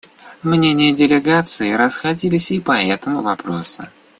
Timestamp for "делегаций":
0.93-1.75